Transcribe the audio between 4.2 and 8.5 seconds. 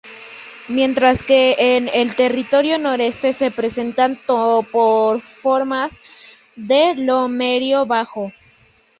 topoformas de lomerío bajo.